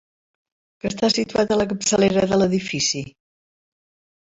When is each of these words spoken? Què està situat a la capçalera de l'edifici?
Què 0.83 0.89
està 0.91 1.09
situat 1.17 1.53
a 1.53 1.59
la 1.61 1.67
capçalera 1.75 2.25
de 2.33 2.41
l'edifici? 2.41 3.05